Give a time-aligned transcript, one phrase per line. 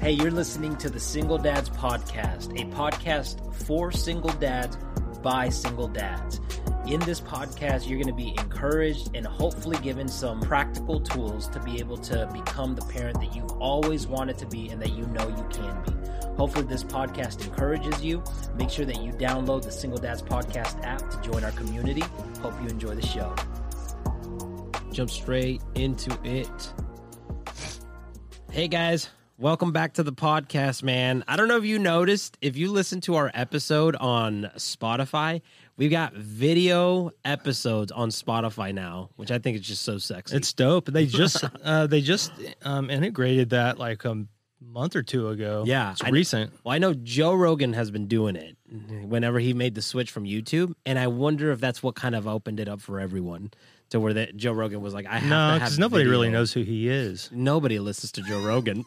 [0.00, 4.78] Hey, you're listening to the Single Dads Podcast, a podcast for single dads
[5.24, 6.40] by single dads.
[6.86, 11.58] In this podcast, you're going to be encouraged and hopefully given some practical tools to
[11.60, 15.04] be able to become the parent that you've always wanted to be and that you
[15.08, 15.92] know you can be.
[16.36, 18.22] Hopefully, this podcast encourages you.
[18.54, 22.04] Make sure that you download the Single Dads Podcast app to join our community.
[22.40, 23.34] Hope you enjoy the show.
[24.92, 26.72] Jump straight into it.
[28.50, 31.22] Hey guys, welcome back to the podcast, man.
[31.28, 35.42] I don't know if you noticed, if you listen to our episode on Spotify,
[35.76, 40.36] we've got video episodes on Spotify now, which I think is just so sexy.
[40.36, 40.86] It's dope.
[40.86, 44.26] They just uh, they just um, integrated that like a
[44.60, 45.62] month or two ago.
[45.66, 46.52] Yeah, it's I- recent.
[46.64, 48.56] well, I know Joe Rogan has been doing it
[49.04, 52.26] whenever he made the switch from YouTube, and I wonder if that's what kind of
[52.26, 53.52] opened it up for everyone
[53.90, 56.62] to where that Joe Rogan was like, I have No, because nobody really knows who
[56.62, 57.30] he is.
[57.32, 58.84] Nobody listens to Joe Rogan.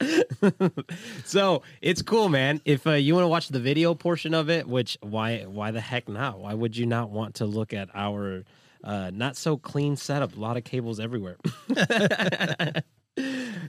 [1.24, 2.60] so it's cool, man.
[2.64, 5.80] If uh, you want to watch the video portion of it, which why why the
[5.80, 6.38] heck not?
[6.38, 8.44] Why would you not want to look at our
[8.82, 10.36] uh, not so clean setup?
[10.36, 11.36] A lot of cables everywhere,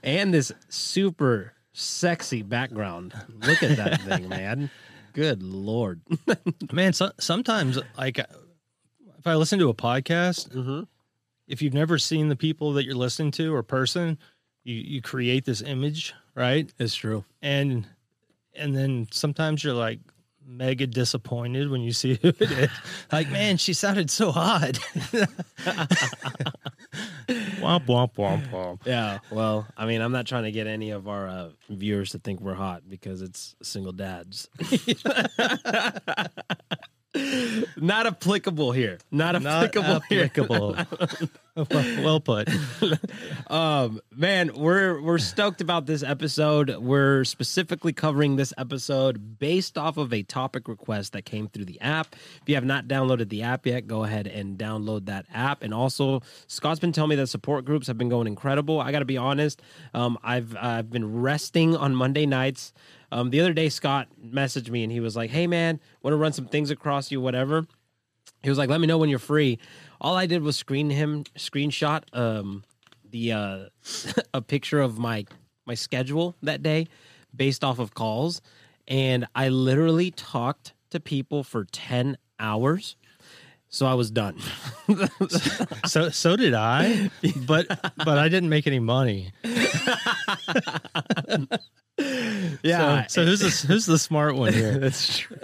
[0.03, 3.13] and this super sexy background.
[3.45, 4.69] Look at that thing, man.
[5.13, 6.02] Good lord.
[6.73, 8.19] Man, so, sometimes like
[9.25, 10.81] if I listen to a podcast, mm-hmm.
[11.47, 14.19] if you've never seen the people that you're listening to or person,
[14.63, 16.71] you you create this image, right?
[16.77, 17.25] It's true.
[17.41, 17.87] And
[18.55, 19.97] and then sometimes you're like
[20.45, 22.69] mega disappointed when you see who it is.
[23.11, 24.73] like, man, she sounded so hot.
[27.57, 28.85] womp womp womp womp.
[28.85, 32.19] Yeah, well, I mean, I'm not trying to get any of our uh, viewers to
[32.19, 34.49] think we're hot because it's single dads.
[37.77, 38.97] not applicable here.
[39.11, 40.30] Not Not applicable, here.
[41.72, 42.50] well put.
[43.48, 46.75] Um, man, we're we're stoked about this episode.
[46.78, 51.80] We're specifically covering this episode based off of a topic request that came through the
[51.80, 52.16] app.
[52.42, 55.61] If you have not downloaded the app yet, go ahead and download that app.
[55.61, 58.82] And also, Scott's been telling me that support groups have been going incredible.
[58.82, 59.61] I got to be honest.
[59.94, 62.73] Um, I've I've been resting on Monday nights.
[63.11, 66.17] Um, the other day, Scott messaged me and he was like, "Hey, man, want to
[66.17, 67.67] run some things across you, whatever."
[68.42, 69.60] He was like, "Let me know when you're free."
[70.05, 72.64] All I did was screen him, screenshot um,
[73.10, 73.60] the uh,
[74.36, 75.26] a picture of my
[75.66, 76.86] my schedule that day
[77.36, 78.39] based off of calls,
[78.88, 82.98] and I literally talked to people for ten hours.
[83.67, 84.38] So I was done.
[85.88, 87.10] So so did I,
[87.48, 87.65] but
[87.98, 89.32] but I didn't make any money.
[92.64, 94.77] yeah, So, so who's the who's the smart one here?
[94.77, 95.38] That's true.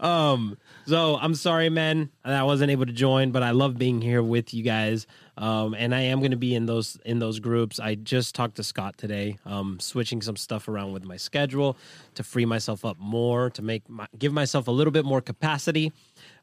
[0.00, 4.22] um, so I'm sorry, man, I wasn't able to join, but I love being here
[4.22, 5.06] with you guys.
[5.36, 7.80] Um, and I am going to be in those in those groups.
[7.80, 11.76] I just talked to Scott today, um, switching some stuff around with my schedule
[12.14, 15.92] to free myself up more, to make my, give myself a little bit more capacity.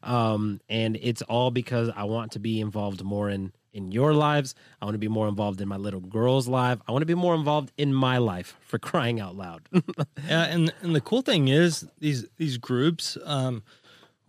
[0.02, 4.54] Um, and it's all because I want to be involved more in in your lives.
[4.80, 6.78] I want to be more involved in my little girl's life.
[6.88, 9.68] I want to be more involved in my life for crying out loud.
[10.28, 13.62] Yeah, and and the cool thing is these these groups, um,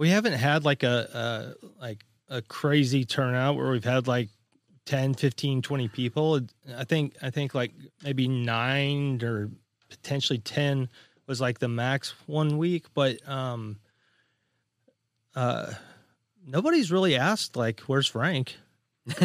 [0.02, 4.30] we haven't had like a, a like a crazy turnout where we've had like
[4.88, 6.40] 10, 15, 20 people.
[6.76, 7.72] I think I think like
[8.04, 9.52] maybe nine or
[9.90, 10.90] potentially ten
[11.28, 13.78] was like the max one week, but um,
[15.36, 15.72] uh,
[16.48, 18.58] nobody's really asked like, "Where's Frank?"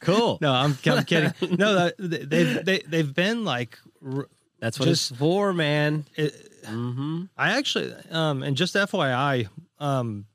[0.00, 0.38] cool.
[0.42, 1.32] No, I'm, I'm kidding.
[1.56, 3.78] No, that- they've they, they've been like.
[4.04, 4.28] r-
[4.58, 6.04] That's what Just- it's for, man.
[6.16, 6.34] It,
[6.66, 7.24] Mm-hmm.
[7.36, 10.26] I actually, um, and just FYI, um,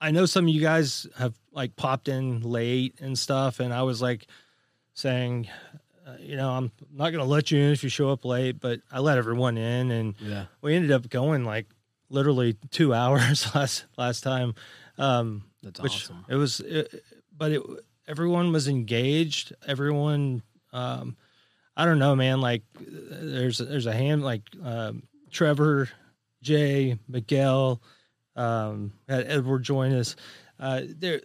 [0.00, 3.82] I know some of you guys have like popped in late and stuff, and I
[3.82, 4.26] was like
[4.94, 5.48] saying,
[6.06, 8.60] uh, you know, I'm not going to let you in if you show up late,
[8.60, 10.46] but I let everyone in, and Yeah.
[10.60, 11.66] we ended up going like
[12.10, 14.54] literally two hours last last time.
[14.98, 16.24] Um, That's which awesome.
[16.28, 17.02] it was, it,
[17.36, 17.62] but it
[18.06, 19.54] everyone was engaged.
[19.66, 20.42] Everyone,
[20.72, 21.16] um,
[21.76, 22.40] I don't know, man.
[22.40, 25.02] Like there's there's a hand like um,
[25.34, 25.90] Trevor,
[26.42, 27.82] Jay, Miguel,
[28.36, 30.16] um, had Edward join us.
[30.58, 31.20] Uh, there,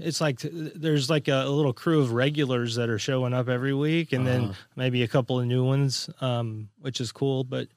[0.00, 4.12] it's like there's like a, little crew of regulars that are showing up every week,
[4.12, 4.38] and Uh-huh.
[4.38, 7.42] then maybe a couple of new ones, um, which is cool.
[7.44, 7.68] But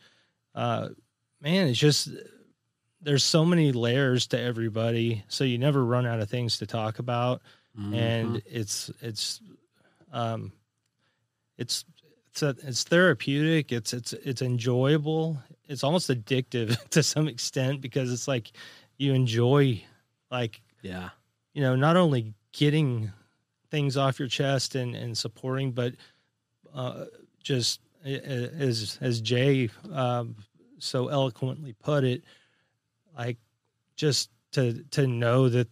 [0.53, 0.89] uh,
[1.41, 2.09] man, it's just
[3.01, 6.99] there's so many layers to everybody, so you never run out of things to talk
[6.99, 7.41] about,
[7.77, 7.93] Mm-hmm.
[7.93, 9.41] and it's it's
[10.13, 10.53] um,
[11.57, 11.83] it's
[12.35, 13.71] it's a, it's therapeutic.
[13.71, 15.41] It's it's it's enjoyable.
[15.69, 18.51] It's almost addictive to some extent because it's like
[18.97, 19.81] you enjoy
[20.29, 21.09] like yeah.
[21.53, 23.11] you know not only getting
[23.71, 25.93] things off your chest and and supporting, but
[26.73, 27.05] uh,
[27.41, 30.35] just as as Jay um,
[30.77, 32.23] so eloquently put it,
[33.17, 33.37] like
[33.95, 35.69] just to to know that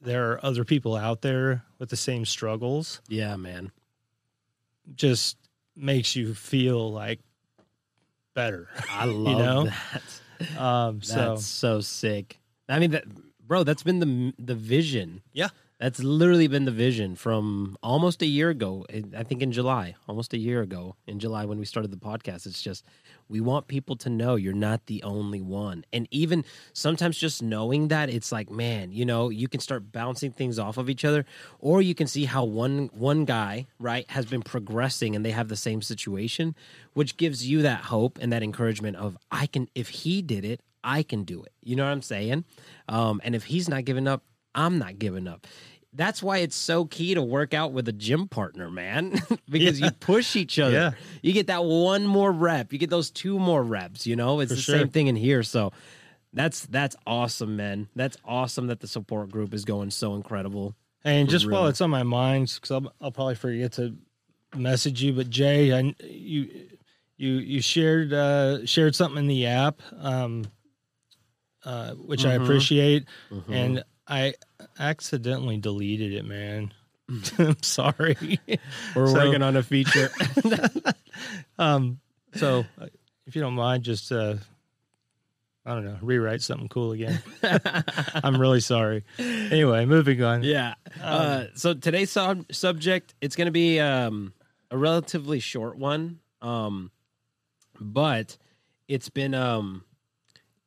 [0.00, 3.72] there are other people out there with the same struggles Yeah, man.
[4.94, 5.36] just
[5.78, 7.20] makes you feel like
[8.34, 8.68] better.
[8.90, 9.64] I love know?
[9.64, 10.60] that.
[10.60, 12.38] Um, so That's so sick.
[12.68, 13.04] I mean, that,
[13.46, 15.22] bro, that's been the the vision.
[15.32, 15.48] Yeah.
[15.78, 18.84] That's literally been the vision from almost a year ago.
[19.16, 22.46] I think in July, almost a year ago in July when we started the podcast.
[22.46, 22.84] It's just
[23.28, 27.88] we want people to know you're not the only one, and even sometimes just knowing
[27.88, 31.24] that it's like, man, you know, you can start bouncing things off of each other,
[31.60, 35.48] or you can see how one one guy right has been progressing and they have
[35.48, 36.56] the same situation,
[36.94, 40.60] which gives you that hope and that encouragement of I can if he did it,
[40.82, 41.52] I can do it.
[41.62, 42.44] You know what I'm saying?
[42.88, 44.22] Um, and if he's not giving up,
[44.58, 45.46] I'm not giving up.
[45.94, 49.86] That's why it's so key to work out with a gym partner, man, because Yeah.
[49.86, 50.72] you push each other.
[50.74, 50.90] Yeah.
[51.22, 54.06] You get that one more rep, you get those two more reps.
[54.06, 54.78] You know, it's For the sure.
[54.78, 55.42] same thing in here.
[55.42, 55.72] So
[56.32, 57.88] that's that's awesome, man.
[57.96, 60.74] That's awesome that the support group is going so incredible.
[61.04, 63.96] And For just while it's on my mind, because I'll, I'll probably forget to
[64.54, 66.68] message you, but Jay, I, you
[67.16, 70.44] you you shared uh, shared something in the app, um,
[71.64, 72.42] uh, which I Mhm.
[72.44, 73.44] appreciate, Mhm.
[73.50, 74.34] and I
[74.78, 76.72] accidentally deleted it, man.
[77.38, 78.40] I'm sorry.
[78.94, 80.10] we're so- working on a feature.
[81.58, 82.00] um,
[82.34, 82.86] so uh,
[83.26, 84.36] if you don't mind, just uh,
[85.64, 87.20] I don't know, rewrite something cool again.
[88.14, 89.04] I'm really sorry.
[89.18, 90.42] Anyway, moving on.
[90.42, 90.74] Yeah.
[91.02, 94.32] uh, so today's sub- subject it's going to be um,
[94.70, 96.90] a relatively short one, um,
[97.80, 98.36] but
[98.86, 99.84] it's been um,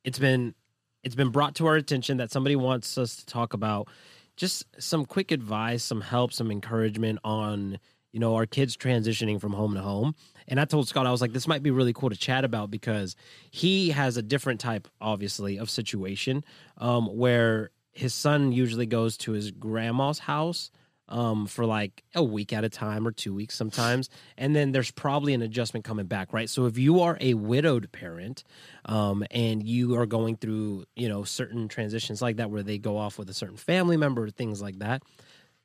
[0.04, 0.54] it's been
[1.02, 3.88] it's been brought to our attention that somebody wants us to talk about
[4.36, 7.78] just some quick advice, some help, some encouragement on
[8.12, 10.14] you know our kids transitioning from home to home.
[10.48, 12.70] And I told Scott I was like, this might be really cool to chat about
[12.70, 13.16] because
[13.50, 16.44] he has a different type, obviously, of situation
[16.78, 20.70] um, where his son usually goes to his grandma's house
[21.12, 24.08] um, for like a week at a time or two weeks sometimes.
[24.38, 26.48] And then there's probably an adjustment coming back, right?
[26.48, 28.42] So if you are a widowed parent
[28.86, 32.96] um, and you are going through, you know, certain transitions like that where they go
[32.96, 35.02] off with a certain family member, things like that,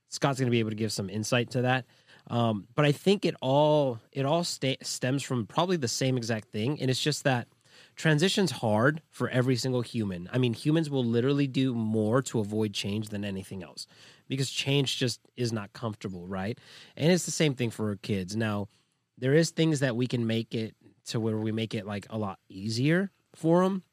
[0.09, 1.85] Scott's going to be able to give some insight to that.
[2.29, 6.49] Um, but I think it all it all sta- stems from probably the same exact
[6.49, 7.47] thing, and it's just that
[7.95, 10.29] transition's hard for every single human.
[10.33, 13.87] I mean, humans will literally do more to avoid change than anything else
[14.27, 16.57] because change just is not comfortable, right?
[16.95, 18.35] And it's the same thing for kids.
[18.35, 18.69] Now,
[19.17, 20.75] there is things that we can make it
[21.07, 23.83] to where we make it like a lot easier for them,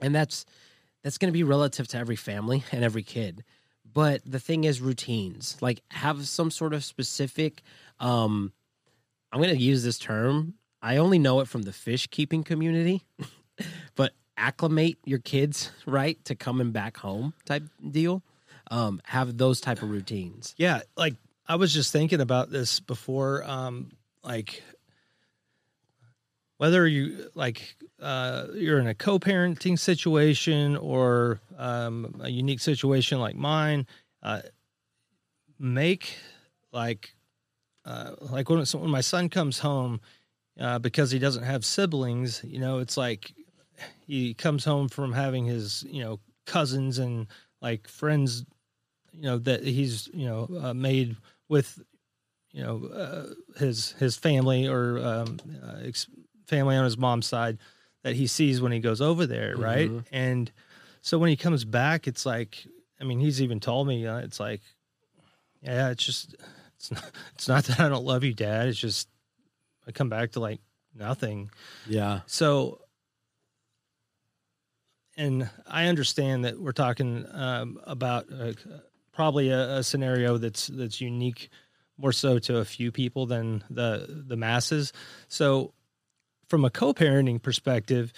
[0.00, 0.44] and that's
[1.02, 3.44] that's going to be relative to every family and every kid.
[3.92, 5.56] But the thing is routines.
[5.60, 7.62] Like have some sort of specific
[8.00, 8.52] um
[9.32, 10.54] I'm going to use this term.
[10.80, 13.02] I only know it from the fish keeping community.
[13.94, 18.22] but acclimate your kids, right, to coming back home type deal.
[18.70, 20.54] Um have those type of routines.
[20.56, 21.14] Yeah, like
[21.46, 23.44] I was just thinking about this before.
[23.44, 23.92] Um,
[24.24, 24.62] like
[26.58, 33.36] whether you like uh, you're in a co-parenting situation or um, a unique situation like
[33.36, 33.86] mine,
[34.22, 34.42] uh,
[35.58, 36.16] make
[36.72, 37.14] like
[37.84, 40.00] uh, like when, when my son comes home
[40.58, 42.42] uh, because he doesn't have siblings.
[42.44, 43.32] You know, it's like
[44.06, 47.26] he comes home from having his you know cousins and
[47.60, 48.44] like friends
[49.16, 51.16] you know that he's you know uh, made
[51.48, 51.80] with
[52.52, 53.26] you know uh,
[53.58, 56.08] his his family or um, uh, ex-
[56.46, 57.58] family on his mom's side
[58.02, 59.90] that he sees when he goes over there, right?
[59.90, 60.04] Mhm.
[60.12, 60.52] And
[61.00, 62.66] so when he comes back, it's like
[63.00, 64.60] I mean he's even told me uh, it's like
[65.62, 66.36] yeah, it's just
[66.76, 68.68] it's not, it's not that I don't love you, Dad.
[68.68, 69.08] It's just
[69.86, 70.60] I come back to like
[70.94, 71.50] nothing.
[71.86, 72.20] Yeah.
[72.26, 72.80] So,
[75.16, 78.52] and I understand that we're talking um, about uh,
[79.16, 81.48] probably a, a scenario that's that's unique
[81.98, 84.92] more so to a few people than the the masses.
[85.28, 85.72] So,
[86.48, 88.12] from a co-parenting perspective,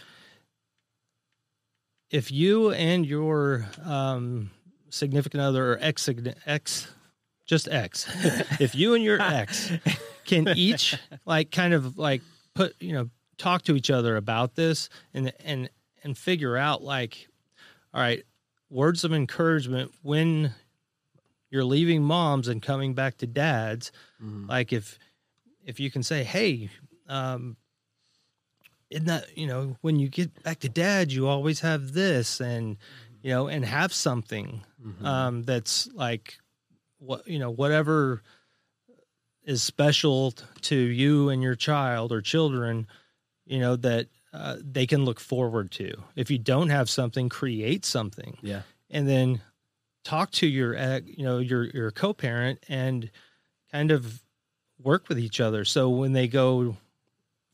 [2.11, 4.51] if you and your um,
[4.91, 6.11] significant other or ex
[6.45, 6.89] ex
[7.47, 8.07] just ex,
[8.61, 9.71] if you and your ex
[10.25, 12.23] can each like kind of like
[12.55, 15.71] put you know talk to each other about this and and
[16.03, 17.29] and figure out like
[17.95, 18.25] all right
[18.69, 20.53] words of encouragement when
[21.51, 23.91] you're leaving moms and coming back to dads
[24.23, 24.49] Mhm.
[24.49, 24.99] like if
[25.65, 26.69] if you can say hey
[27.09, 27.57] um
[28.91, 32.77] isn't that you know when you get back to dad you always have this and
[33.23, 35.05] you know and have something Mhm.
[35.05, 36.39] um that's like
[36.99, 38.23] what you know whatever
[39.45, 42.87] is special to you and your child or children
[43.47, 47.85] you know that uh, they can look forward to if you don't have something create
[47.85, 48.63] something Yeah.
[48.91, 49.41] and then
[50.05, 53.11] talk to your uh, you know your your co-parent and
[53.73, 54.23] kind of
[54.83, 56.77] work with each other so when they go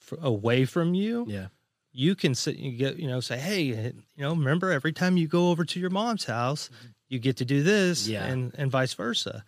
[0.00, 1.46] f- away from you Yeah.
[1.92, 5.26] you can sit you get you know say hey you know remember every time you
[5.26, 6.70] go over to your mom's house
[7.08, 8.24] you get to do this Yeah.
[8.24, 9.44] and and vice versa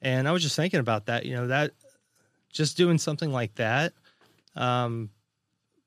[0.00, 1.72] and i was just thinking about that you know that
[2.52, 3.92] just doing something like that
[4.54, 5.10] um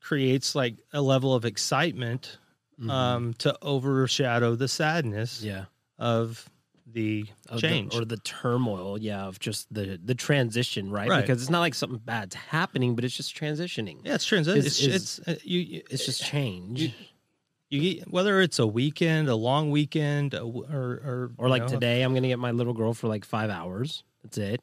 [0.02, 2.38] creates like a level of excitement
[2.80, 2.90] Mhm.
[2.90, 5.66] um to overshadow the sadness yeah.
[6.00, 6.50] Of
[6.92, 11.08] the Of the- change or the turmoil, yeah, of just the the transition, right?
[11.08, 11.22] Right.
[11.22, 14.00] Because it's not like something bad's happening, but it's just transitioning.
[14.04, 16.82] yeah it's transition it's, is- it's uh, you It's just change.
[16.82, 16.92] you-
[17.72, 22.16] you whether it's a weekend a long weekend or or or like know, today, I'm
[22.16, 24.04] gonna get my little girl for like five hours.
[24.24, 24.62] That's it.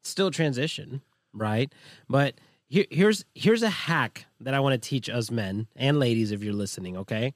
[0.00, 1.02] It's still a transition,
[1.34, 1.70] right?
[2.08, 2.36] But
[2.68, 6.42] here, here's here's a hack that I want to teach us men and ladies if
[6.42, 6.96] you're listening.
[6.96, 7.34] Okay,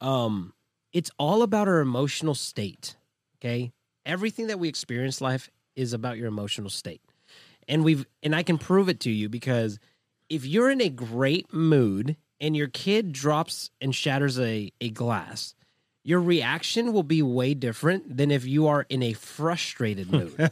[0.00, 0.54] um,
[0.96, 2.96] it's all about our emotional state.
[3.38, 3.70] Okay,
[4.06, 7.02] everything that we experience life is about your emotional state,
[7.68, 9.78] and we've and I can prove it to you because
[10.30, 15.54] if you're in a great mood and your kid drops and shatters a, a glass,
[16.02, 20.34] your reaction will be way different than if you are in a frustrated mood.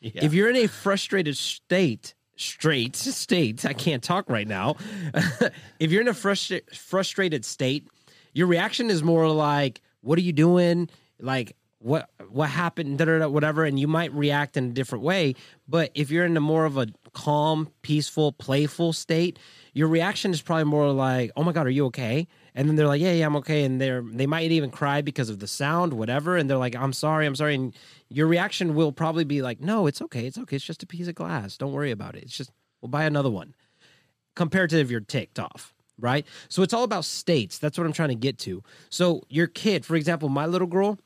[0.00, 0.10] yeah.
[0.14, 4.76] If you're in a frustrated state, straight state, I can't talk right now.
[5.78, 7.86] if you're in a frustra- frustrated state,
[8.34, 13.20] your reaction is more like, "What are you doing?" Like, "What what happened?" Da, da,
[13.20, 15.34] da, whatever, and you might react in a different way.
[15.66, 19.38] But if you're in a more of a calm, peaceful, playful state,
[19.72, 22.26] your reaction is probably more like, "Oh my god, are you okay?"
[22.56, 25.30] And then they're like, "Yeah, yeah, I'm okay." And they're they might even cry because
[25.30, 26.36] of the sound, whatever.
[26.36, 27.74] And they're like, "I'm sorry, I'm sorry." And
[28.08, 30.56] your reaction will probably be like, "No, it's okay, it's okay.
[30.56, 31.56] It's just a piece of glass.
[31.56, 32.24] Don't worry about it.
[32.24, 32.50] It's just
[32.80, 33.54] we'll buy another one."
[34.36, 36.26] Compared to if you're ticked off, right?
[36.48, 37.58] So it's all about states.
[37.58, 38.62] That's what I'm trying to get to.
[38.90, 40.98] So your kid, for example, my little girl,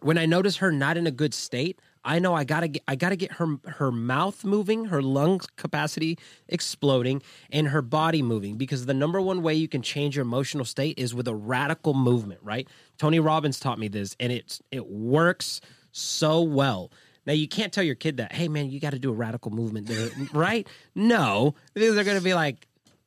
[0.00, 2.96] when I notice her not in a good state, I know I gotta get I
[2.96, 6.18] gotta get her her mouth moving, her lung capacity
[6.48, 8.56] exploding, and her body moving.
[8.56, 11.94] Because the number one way you can change your emotional state is with a radical
[11.94, 12.68] movement, right?
[12.98, 16.90] Tony Robbins taught me this, and it's it works so well.
[17.26, 19.50] Now you can't tell your kid that, hey man, you got to do a radical
[19.50, 20.68] movement, there, right?
[20.94, 22.66] No, they're gonna be like,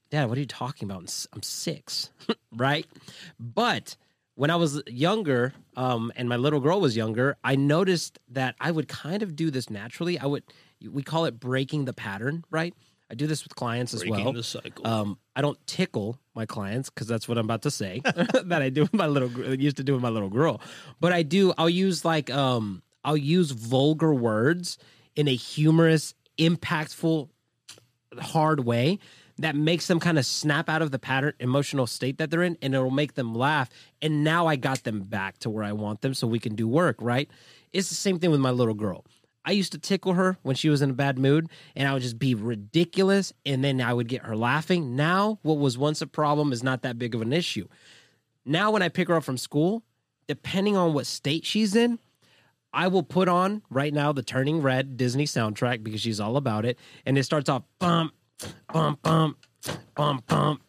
[0.09, 1.27] Dad, what are you talking about?
[1.33, 2.11] I'm six,
[2.55, 2.85] right?
[3.39, 3.97] But
[4.35, 8.71] when I was younger, um, and my little girl was younger, I noticed that I
[8.71, 10.17] would kind of do this naturally.
[10.19, 10.43] I would,
[10.89, 12.73] we call it breaking the pattern, right?
[13.09, 14.33] I do this with clients as well.
[14.33, 14.85] the cycle.
[14.85, 18.69] Um, I don't tickle my clients because that's what I'm about to say that I
[18.69, 20.61] do with my little used to do with my little girl.
[20.99, 21.53] But I do.
[21.57, 24.77] I'll use like um, I'll use vulgar words
[25.15, 27.29] in a humorous, impactful,
[28.19, 28.99] hard way
[29.39, 32.57] that makes them kind of snap out of the pattern emotional state that they're in
[32.61, 33.69] and it'll make them laugh
[34.01, 36.67] and now i got them back to where i want them so we can do
[36.67, 37.29] work right?
[37.73, 39.05] It's the same thing with my little girl.
[39.45, 42.01] I used to tickle her when she was in a bad mood and i would
[42.01, 44.95] just be ridiculous and then i would get her laughing.
[44.95, 47.67] Now what was once a problem is not that big of an issue.
[48.45, 49.83] Now when i pick her up from school
[50.27, 51.99] depending on what state she's in
[52.73, 56.65] I will put on right now the Turning Red Disney soundtrack because she's all about
[56.65, 56.77] it.
[57.05, 58.13] And it starts off bump,
[58.71, 59.37] bump, bump,
[59.95, 60.61] bump, bump,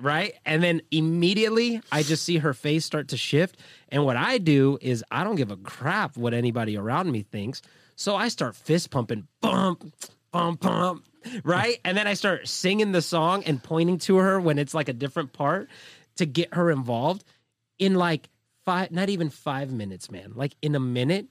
[0.00, 0.34] right?
[0.44, 3.58] And then immediately I just see her face start to shift.
[3.88, 7.62] And what I do is I don't give a crap what anybody around me thinks.
[7.96, 9.92] So I start fist pumping, bump,
[10.30, 11.04] bump, bump,
[11.42, 11.78] right?
[11.84, 14.92] And then I start singing the song and pointing to her when it's like a
[14.92, 15.68] different part
[16.16, 17.24] to get her involved
[17.78, 18.28] in like
[18.64, 20.32] five, not even five minutes, man.
[20.34, 21.26] Like in a minute,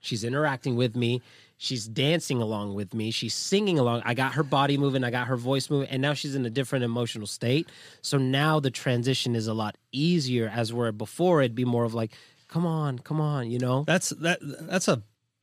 [0.00, 1.22] she's interacting with me.
[1.62, 3.10] She's dancing along with me.
[3.10, 4.00] She's singing along.
[4.06, 5.04] I got her body moving.
[5.04, 5.90] I got her voice moving.
[5.90, 7.68] And now she's in a different emotional state.
[8.00, 11.92] So now the transition is a lot easier as where before it'd be more of
[11.92, 12.12] like,
[12.48, 13.84] come on, come on, you know?
[13.86, 14.38] That's that.
[14.40, 15.02] That's a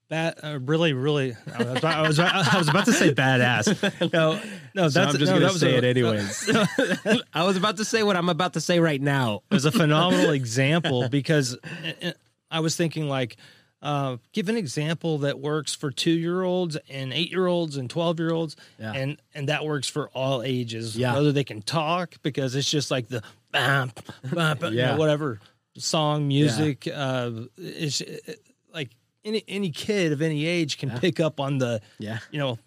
[0.09, 0.39] bad.
[0.41, 1.35] Uh, really, really.
[1.55, 2.19] I was, I was.
[2.19, 4.11] I was about to say badass.
[4.11, 4.41] No,
[4.73, 4.89] no.
[4.89, 7.21] So That's I'm just no, gonna that was say a, it anyways.
[7.31, 9.43] I was about to say what I'm about to say right now.
[9.51, 11.55] It was a phenomenal example because
[12.01, 12.13] uh,
[12.49, 13.37] I was thinking like,
[13.81, 17.89] uh, give an example that works for two year olds and eight year olds and
[17.89, 18.93] twelve year olds, Yeah.
[18.93, 20.97] and and that works for all ages.
[20.97, 21.13] Yeah.
[21.13, 23.91] whether they can talk because it's just like the bam,
[24.33, 25.39] bam, bam, you know, whatever
[25.77, 26.87] song, music.
[26.91, 28.39] Uh, it's it,
[28.73, 28.89] like
[29.23, 32.19] any any kid of any age can pick up on the Yeah.
[32.31, 32.57] you know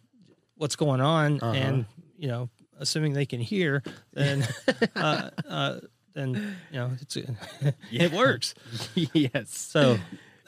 [0.56, 1.52] what's going on Uh-huh.
[1.52, 1.86] and
[2.18, 4.46] you know assuming they can hear then
[4.94, 5.80] uh, uh,
[6.14, 7.16] then you know it's
[7.90, 8.54] it works
[8.94, 9.50] yes.
[9.56, 9.98] so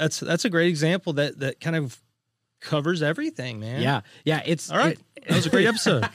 [0.02, 2.00] that's that's a great example that that kind of
[2.61, 3.82] covers everything, man.
[3.82, 4.42] Yeah, yeah.
[4.44, 4.99] It's All right.
[4.99, 6.09] it- that was a great episode.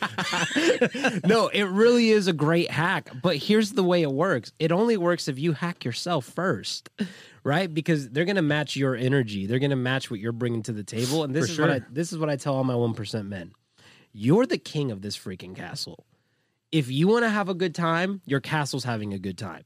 [1.26, 3.10] no, it really is a great hack.
[3.22, 6.90] But here's the way it works it only works if you hack yourself first,
[7.44, 7.74] right?
[7.74, 10.74] Because they're going to match your energy, they're going to match what you're bringing to
[10.74, 11.24] the table.
[11.24, 13.54] And this For is what I, this is what I tell all my 1% men
[14.14, 16.04] you're the king of this freaking castle.
[16.72, 19.64] If you want to have a good time, your castle's having a good time.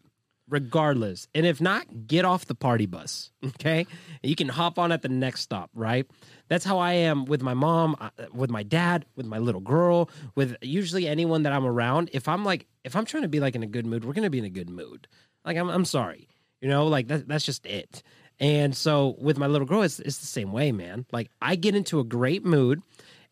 [0.52, 1.30] Regardless.
[1.34, 3.32] And if not, get off the party bus.
[3.62, 3.86] Okay.
[4.24, 6.06] You can hop on at the next stop, right?
[6.48, 10.10] That's how I am with my mom, uh, with my dad, with my little girl,
[10.36, 12.10] with usually anyone that I'm around.
[12.14, 14.24] If I'm like, if I'm trying to be like in a good mood, we're going
[14.24, 15.08] to be in a good mood.
[15.46, 16.28] Like, I'm, I'm sorry.
[16.60, 18.04] You know, like that, that's just it.
[18.40, 21.06] And so with my little girl, it's, it's the same way, man.
[21.12, 22.82] Like, I get into a great mood.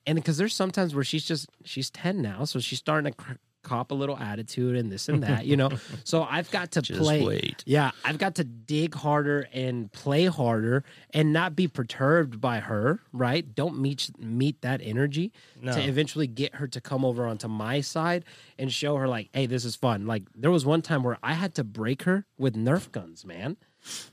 [0.06, 2.46] And because there's sometimes where she's just, she's 10 now.
[2.46, 5.70] So she's starting to cr- cop a little attitude and this and that, you know?
[6.04, 7.24] so I've got to Just play.
[7.26, 7.64] wait.
[7.66, 13.00] Yeah, I've got to dig harder and play harder and not be perturbed by her,
[13.12, 13.54] right?
[13.56, 15.74] Don't meet meet that energy No.
[15.74, 18.26] to eventually get her to come over onto my side
[18.58, 21.34] and show her like, "Hey, this is fun." Like there was one time where I
[21.34, 23.58] had to break her with Nerf guns, man.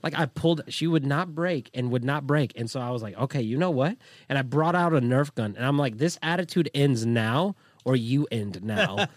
[0.01, 2.53] Like I pulled she would not break and would not break.
[2.55, 3.97] And so I was like, "Okay, you know what?"
[4.29, 7.55] And I brought out a Nerf gun and I'm like, "This attitude ends now."
[7.85, 9.07] Or you end now.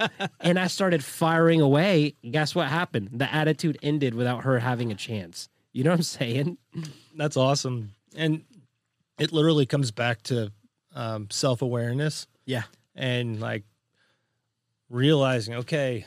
[0.40, 2.14] and I started firing away.
[2.29, 3.09] Guess what happened?
[3.12, 5.49] The attitude ended without her having a chance.
[5.73, 6.59] You know what I'm saying?
[7.17, 7.93] That's awesome.
[8.17, 8.45] And
[9.19, 10.52] it literally comes back to
[10.95, 12.62] um, self awareness Yeah.
[12.95, 13.64] and like
[14.88, 16.07] realizing, okay,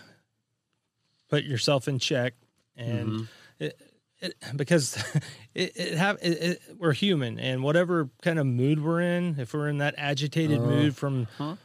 [1.29, 2.33] put yourself in check.
[2.75, 3.23] And Mm-hmm.
[3.59, 3.79] it,
[4.19, 4.95] it, because
[5.53, 9.53] it, it have it, it, we're human, and whatever kind of mood we're in, if
[9.53, 11.55] we're in that agitated Uh, mood from huh.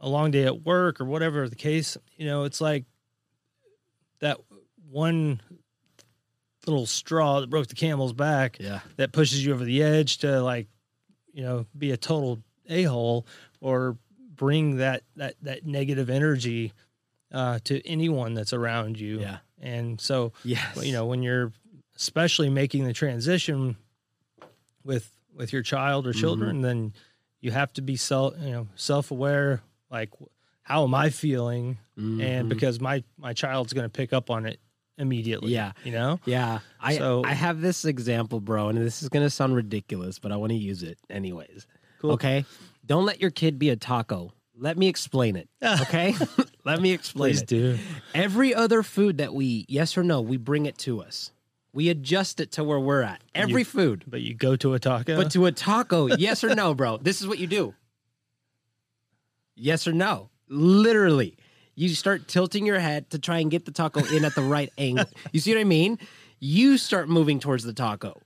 [0.00, 2.84] A long day at work or whatever the case, you know, it's like
[4.20, 4.38] that
[4.90, 5.40] one
[6.66, 8.80] little straw that broke the camel's back Yeah.
[8.96, 10.66] that pushes you over the edge to like
[11.32, 13.26] you know be a total a-hole
[13.60, 13.96] or
[14.34, 16.72] bring that that that negative energy
[17.32, 19.38] uh to anyone that's around you Yeah.
[19.60, 20.84] and so Yes.
[20.84, 21.52] you know when you're
[21.96, 23.76] especially making the transition
[24.84, 26.92] with with your child or children then
[27.40, 30.10] you have to be self you know self-aware like
[30.62, 32.20] how am i feeling Mm-hmm.
[32.20, 34.60] and because my my child's going to pick up on it
[34.98, 35.72] immediately Yeah.
[35.84, 39.54] you know Yeah, I So- I have this example, bro, and this is gonna sound
[39.56, 41.66] ridiculous, but I want to use it anyways.
[42.00, 42.12] Cool.
[42.12, 42.44] Okay,
[42.86, 44.32] don't let your kid be a taco.
[44.56, 45.48] Let me explain it.
[45.82, 46.14] Okay,
[46.64, 47.48] let me explain please it.
[47.48, 47.78] do
[48.14, 51.32] Every other food that we eat, yes or no, we bring it to us.
[51.72, 53.22] We adjust it to where we're at.
[53.34, 56.74] Every food, but you go to a taco but to a taco, yes or no,
[56.74, 56.96] bro.
[56.98, 57.74] This is what you do.
[59.58, 60.30] Yes or no.
[60.48, 61.36] Literally.
[61.74, 64.72] You start tilting your head to try and get the taco in at the right
[64.78, 65.06] angle.
[65.32, 65.98] You see what I mean?
[66.40, 68.20] You start moving towards the taco.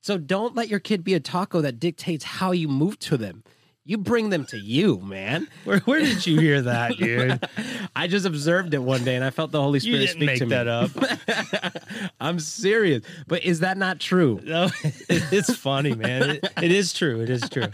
[0.00, 3.42] So don't let your kid be a taco that dictates how you move to them.
[3.84, 5.46] You bring them to you, man.
[5.62, 7.40] Where, where did you hear that, dude?
[7.94, 10.50] I just observed it one day and I felt the Holy Spirit speak to me.
[10.50, 10.90] that up.
[12.20, 13.04] I'm serious.
[13.28, 14.40] But is that not true?
[14.42, 14.68] No,
[15.08, 16.30] it's funny, man.
[16.30, 17.20] It, it is true.
[17.20, 17.68] It is true.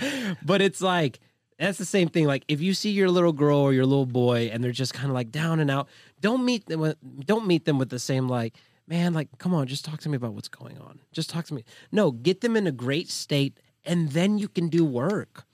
[0.45, 1.19] but it's like
[1.63, 2.27] that's the same thing.
[2.27, 5.09] Like if you see your little girl or your little boy and they're just kind
[5.09, 5.89] of like down and out,
[6.21, 6.81] don't meet them.
[6.81, 8.57] With, don't meet them with the same like,
[8.89, 11.01] man, like come on, just talk to me about what's going on.
[11.13, 11.65] Just talk to me.
[11.93, 15.45] No, get them in a great state, and then you can do work.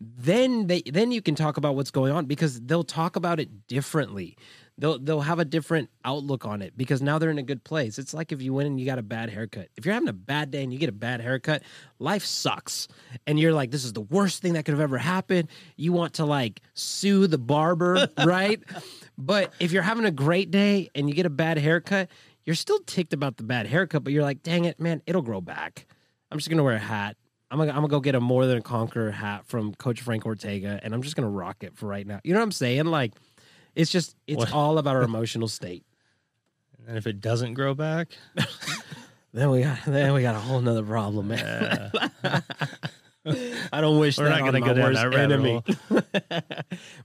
[0.00, 3.66] Then they then you can talk about what's going on because they'll talk about it
[3.66, 4.36] differently.
[4.76, 7.98] They'll they'll have a different outlook on it because now they're in a good place.
[7.98, 9.68] It's like if you went and you got a bad haircut.
[9.76, 11.62] If you're having a bad day and you get a bad haircut,
[12.00, 12.88] life sucks.
[13.26, 15.48] And you're like, this is the worst thing that could have ever happened.
[15.76, 18.60] You want to like sue the barber, right?
[19.16, 22.08] But if you're having a great day and you get a bad haircut,
[22.44, 25.40] you're still ticked about the bad haircut, but you're like, dang it, man, it'll grow
[25.40, 25.86] back.
[26.30, 27.16] I'm just gonna wear a hat.
[27.50, 30.26] I'm gonna, I'm gonna go get a more than a conqueror hat from Coach Frank
[30.26, 32.20] Ortega, and I'm just gonna rock it for right now.
[32.24, 32.86] You know what I'm saying?
[32.86, 33.12] Like,
[33.74, 34.52] it's just it's What?
[34.52, 35.84] all about our emotional state.
[36.86, 38.08] And if it doesn't grow back,
[39.32, 41.90] Then we got then we got a whole nother problem, man.
[42.22, 42.40] uh,
[43.72, 45.62] I don't wish we're that not on going to my go worst that enemy.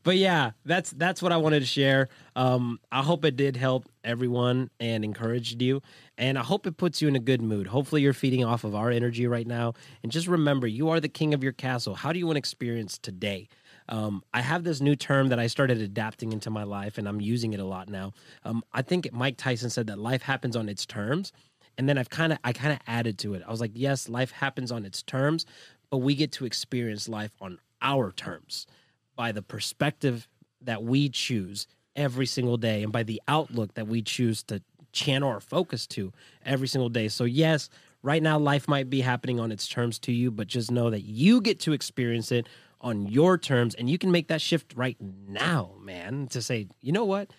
[0.04, 2.08] but yeah, that's that's what I wanted to share.
[2.36, 5.82] Um, I hope it did help everyone and encouraged you,
[6.20, 7.66] and I hope it puts you in a good mood.
[7.68, 11.10] Hopefully, you're feeding off of our energy right now, and just remember, you are the
[11.10, 11.96] king of your castle.
[11.96, 13.48] How do you want to experience today?
[13.90, 17.20] Um, I have this new term that I started adapting into my life, and I'm
[17.20, 18.14] using it a lot now.
[18.46, 21.34] Um, I think Mike Tyson said that life happens on its terms,
[21.78, 23.44] and then I've kind of I kind of added to it.
[23.46, 25.46] I was like, yes, life happens on its terms,
[25.90, 28.68] but we get to experience life on our terms
[29.16, 30.28] by the perspective
[30.62, 35.30] that we choose every single day and by the outlook that we choose to channel
[35.30, 36.14] our focus to
[36.46, 37.08] every single day.
[37.08, 37.70] So yes,
[38.02, 41.02] Right now, life might be happening on its terms to you, but just know that
[41.02, 42.48] you get to experience it
[42.82, 46.92] on your terms and you can make that shift right now, man, to say, you
[46.92, 47.32] know what?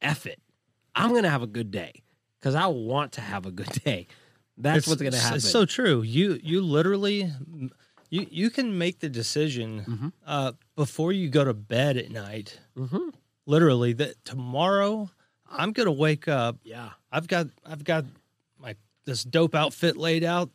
[0.00, 0.40] F it.
[0.94, 2.02] I'm going to have a good day
[2.38, 4.06] because I want to have a good day.
[4.58, 5.36] That's It's- what's going to happen.
[5.36, 6.02] It's so true.
[6.02, 7.32] You you literally
[8.10, 10.08] you you can make the decision Mm-hmm.
[10.26, 12.58] uh, before you go to bed at night.
[12.76, 13.08] hmm
[13.46, 15.10] Literally, that tomorrow
[15.50, 16.56] I'm gonna wake up.
[16.64, 16.90] Yeah.
[17.10, 18.04] I've got I've got
[18.58, 20.50] my this dope outfit laid out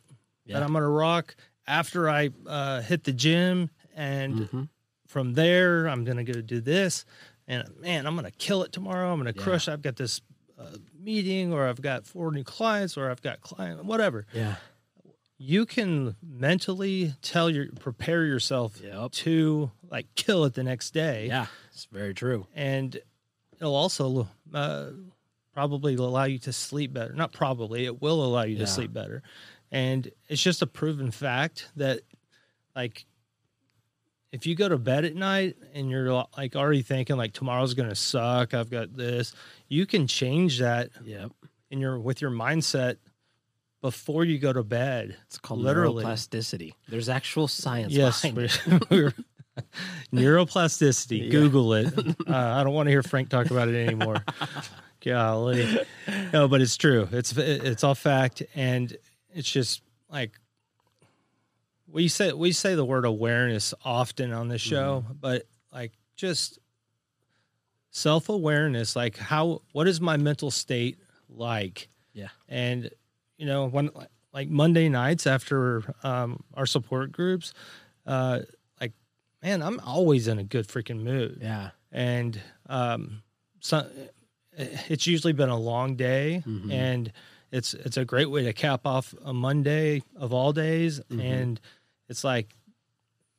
[0.46, 0.54] Yeah.
[0.60, 1.36] that I'm gonna rock
[1.68, 4.70] after I uh, hit the gym, and Mhm.
[5.08, 7.04] from there I'm gonna go do this.
[7.50, 9.12] And man, I'm gonna kill it tomorrow.
[9.12, 9.42] I'm gonna Yeah.
[9.44, 9.68] crush.
[9.68, 10.22] I've got this
[10.60, 14.56] uh, meeting, or I've got four new clients, or I've got client whatever Yeah.
[15.38, 19.12] you can mentally tell your prepare yourself Yep.
[19.12, 21.46] to like kill it the next day Yeah.
[21.72, 22.48] It's very true.
[22.56, 23.00] and
[23.60, 24.90] it'll also uh,
[25.54, 28.66] probably allow you to sleep better not probably it will allow you Yeah.
[28.66, 29.22] to sleep better
[29.72, 32.02] and it's just a proven fact that
[32.76, 33.06] like
[34.32, 37.96] if you go to bed at night and you're like already thinking like tomorrow's gonna
[37.96, 39.34] suck i've got this
[39.70, 41.32] you can change that Yep.
[41.72, 42.98] in your with your mindset
[43.82, 46.04] before you go to bed It's called Literally.
[46.04, 46.74] neuroplasticity.
[46.90, 49.14] There's actual science Yes, behind we're, we're-
[50.14, 51.26] neuroplasticity.
[51.26, 51.30] Yeah.
[51.30, 51.94] Google it.
[52.28, 54.24] Uh, I don't want to hear Frank talk about it anymore.
[55.04, 55.80] Golly,
[56.34, 57.08] no, but it's true.
[57.12, 58.96] It's it's all fact, and
[59.34, 60.38] it's just like
[61.90, 65.14] we say we say the word awareness often on the show, Mm-hmm.
[65.22, 66.60] but like just
[67.92, 68.96] self awareness.
[68.96, 71.90] Like how what is my mental state like?
[72.14, 72.30] Yeah.
[72.50, 72.90] and
[73.38, 73.92] you know when
[74.34, 77.54] like monday nights after um our support groups
[78.08, 78.40] uh
[78.82, 78.94] like
[79.44, 81.70] man i'm always in a good freaking mood Yeah.
[81.92, 83.22] and um
[83.60, 83.88] so
[84.58, 86.72] it's usually been a long day Mhm.
[86.74, 87.12] and
[87.52, 91.22] it's it's a great way to cap off a monday of all days Mhm.
[91.22, 91.62] and
[92.10, 92.54] it's like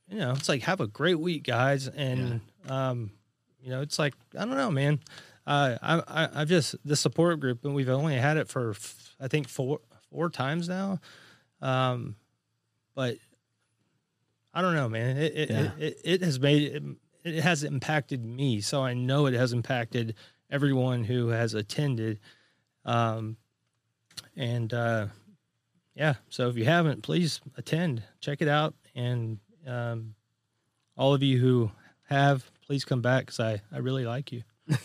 [0.09, 3.11] you know it's like have a great week guys and um
[3.61, 4.99] you know it's like i don't know man
[5.47, 9.17] uh, I, I I've just the support group, and we've only had it for f-
[9.19, 10.99] I think four four times now.
[11.63, 12.17] Um,
[12.95, 13.17] but
[14.53, 15.17] I don't know, man.
[15.17, 15.71] It it, Yeah.
[15.79, 16.83] it, it has made it,
[17.25, 20.17] it has impacted me, so I know it has impacted
[20.51, 22.21] everyone who has attended.
[22.85, 23.39] Um,
[24.37, 25.07] and uh,
[25.99, 30.15] yeah, so if you haven't, please attend, check it out, and um,
[30.97, 31.73] all of you who
[32.09, 34.45] have, please come back because I I really like you.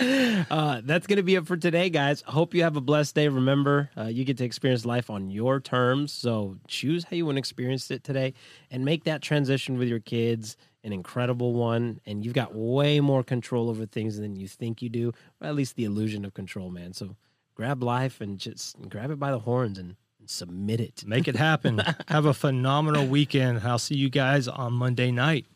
[0.00, 2.22] uh, that's going to be it for today, guys.
[2.26, 3.28] Hope you have a blessed day.
[3.28, 6.12] Remember, uh, you get to experience life on your terms.
[6.12, 8.34] So choose how you want to experience it today
[8.72, 12.00] and make that transition with your kids an incredible one.
[12.06, 15.54] And you've got way more control over things than you think you do, or at
[15.54, 16.92] least the illusion of control, man.
[16.92, 17.14] So
[17.56, 21.04] grab life and just grab it by the horns and, and submit it.
[21.06, 21.82] Make it happen.
[22.08, 23.60] have a phenomenal weekend.
[23.64, 25.46] I'll see you guys on Monday night.